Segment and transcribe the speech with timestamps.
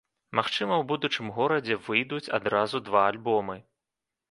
[0.37, 3.61] Магчыма, у будучым годзе выйдуць адразу два альбомы.